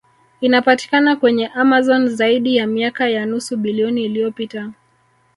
[0.41, 4.71] Inapatikana kwenye Amazon Zaidi ya miaka ya nusu bilioni iliyopita